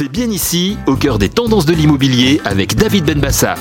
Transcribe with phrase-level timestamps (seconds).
[0.00, 3.56] C'est bien ici, au cœur des tendances de l'immobilier avec David Benbassa.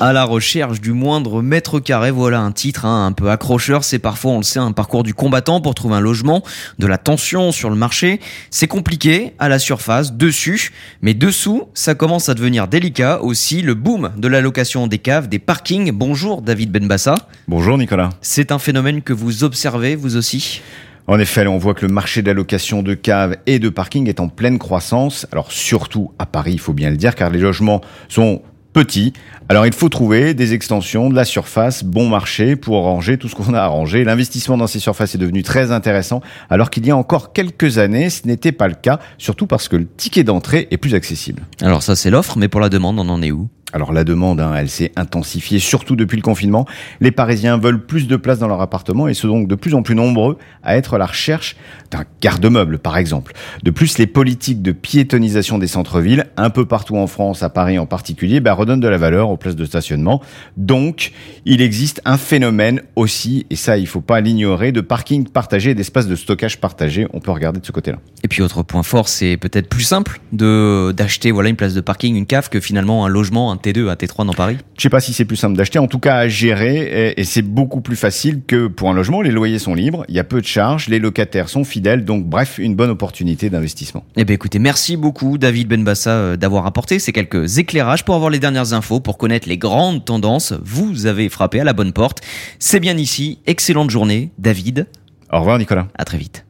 [0.00, 3.84] À la recherche du moindre mètre carré, voilà un titre hein, un peu accrocheur.
[3.84, 6.42] C'est parfois, on le sait, un parcours du combattant pour trouver un logement,
[6.80, 8.18] de la tension sur le marché.
[8.50, 13.62] C'est compliqué à la surface, dessus, mais dessous, ça commence à devenir délicat aussi.
[13.62, 15.92] Le boom de la location des caves, des parkings.
[15.92, 17.14] Bonjour David Benbassa.
[17.46, 18.10] Bonjour Nicolas.
[18.20, 20.60] C'est un phénomène que vous observez vous aussi?
[21.06, 24.28] En effet, on voit que le marché d'allocation de caves et de parking est en
[24.28, 25.26] pleine croissance.
[25.32, 29.12] Alors surtout à Paris, il faut bien le dire, car les logements sont petits.
[29.48, 33.34] Alors il faut trouver des extensions, de la surface, bon marché pour ranger tout ce
[33.34, 34.04] qu'on a arrangé.
[34.04, 38.08] L'investissement dans ces surfaces est devenu très intéressant, alors qu'il y a encore quelques années,
[38.08, 41.42] ce n'était pas le cas, surtout parce que le ticket d'entrée est plus accessible.
[41.60, 43.48] Alors ça c'est l'offre, mais pour la demande, on en est où?
[43.72, 46.66] Alors la demande, hein, elle s'est intensifiée, surtout depuis le confinement.
[47.00, 49.82] Les Parisiens veulent plus de place dans leur appartement et sont donc de plus en
[49.82, 51.56] plus nombreux à être à la recherche
[51.90, 53.32] d'un garde-meuble, par exemple.
[53.62, 57.78] De plus, les politiques de piétonisation des centres-villes, un peu partout en France, à Paris
[57.78, 60.20] en particulier, bah, redonnent de la valeur aux places de stationnement.
[60.56, 61.12] Donc,
[61.44, 66.06] il existe un phénomène aussi, et ça, il faut pas l'ignorer, de parking partagé, d'espace
[66.06, 67.06] de stockage partagé.
[67.12, 67.98] On peut regarder de ce côté-là.
[68.22, 71.80] Et puis, autre point fort, c'est peut-être plus simple de d'acheter voilà une place de
[71.80, 74.90] parking, une cave, que finalement un logement, un T2, un T3 dans Paris Je sais
[74.90, 77.96] pas si c'est plus simple d'acheter, en tout cas à gérer, et, c'est beaucoup plus
[77.96, 79.22] facile que pour un logement.
[79.22, 82.26] Les loyers sont libres, il y a peu de charges, les locataires sont fidèles, donc
[82.26, 84.04] bref, une bonne opportunité d'investissement.
[84.16, 88.30] Eh bien écoutez, merci beaucoup David Benbassa euh, d'avoir apporté ces quelques éclairages pour avoir
[88.30, 90.52] les dernières infos, pour connaître les grandes tendances.
[90.64, 92.20] Vous avez frappé à la bonne porte.
[92.58, 93.38] C'est bien ici.
[93.46, 94.86] Excellente journée, David.
[95.32, 95.88] Au revoir Nicolas.
[95.96, 96.44] À très vite.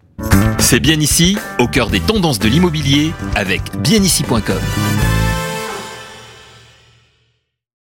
[0.59, 4.92] C'est bien ici, au cœur des tendances de l'immobilier avec bienici.com.